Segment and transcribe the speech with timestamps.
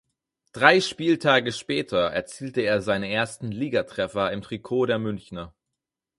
[0.53, 5.53] Drei Spieltage später erzielte er seinen ersten Ligatreffer im Trikot der Münchner.